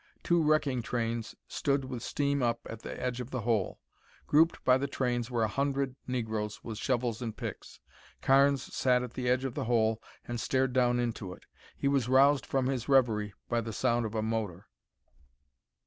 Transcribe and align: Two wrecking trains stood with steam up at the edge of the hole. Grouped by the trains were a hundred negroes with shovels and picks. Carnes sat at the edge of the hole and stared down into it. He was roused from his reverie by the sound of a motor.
Two 0.23 0.41
wrecking 0.41 0.81
trains 0.81 1.35
stood 1.47 1.85
with 1.85 2.01
steam 2.01 2.41
up 2.41 2.61
at 2.67 2.81
the 2.81 2.99
edge 2.99 3.21
of 3.21 3.29
the 3.29 3.41
hole. 3.41 3.79
Grouped 4.25 4.65
by 4.65 4.75
the 4.79 4.87
trains 4.87 5.29
were 5.29 5.43
a 5.43 5.47
hundred 5.47 5.95
negroes 6.07 6.63
with 6.63 6.79
shovels 6.79 7.21
and 7.21 7.37
picks. 7.37 7.79
Carnes 8.19 8.63
sat 8.73 9.03
at 9.03 9.13
the 9.13 9.29
edge 9.29 9.45
of 9.45 9.53
the 9.53 9.65
hole 9.65 10.01
and 10.27 10.39
stared 10.39 10.73
down 10.73 10.99
into 10.99 11.33
it. 11.33 11.45
He 11.77 11.87
was 11.87 12.09
roused 12.09 12.47
from 12.47 12.65
his 12.65 12.89
reverie 12.89 13.35
by 13.47 13.61
the 13.61 13.73
sound 13.73 14.07
of 14.07 14.15
a 14.15 14.23
motor. 14.23 14.65